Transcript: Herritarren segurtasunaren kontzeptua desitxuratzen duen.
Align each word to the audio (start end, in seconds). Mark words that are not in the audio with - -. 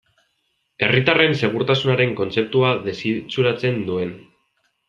Herritarren 0.85 1.37
segurtasunaren 1.43 2.17
kontzeptua 2.21 2.75
desitxuratzen 2.89 3.81
duen. 3.91 4.19